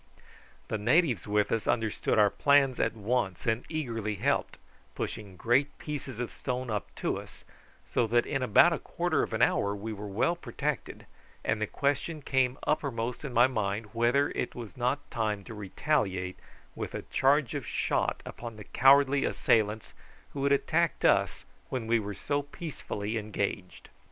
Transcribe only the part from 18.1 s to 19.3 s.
upon the cowardly